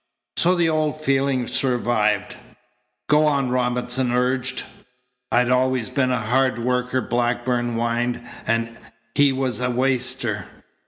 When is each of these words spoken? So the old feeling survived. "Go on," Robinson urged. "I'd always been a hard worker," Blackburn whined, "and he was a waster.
So 0.35 0.55
the 0.55 0.67
old 0.67 0.99
feeling 0.99 1.45
survived. 1.47 2.35
"Go 3.07 3.27
on," 3.27 3.51
Robinson 3.51 4.11
urged. 4.11 4.63
"I'd 5.31 5.51
always 5.51 5.91
been 5.91 6.09
a 6.09 6.17
hard 6.17 6.57
worker," 6.57 7.01
Blackburn 7.01 7.75
whined, 7.75 8.19
"and 8.47 8.79
he 9.13 9.31
was 9.31 9.59
a 9.59 9.69
waster. 9.69 10.47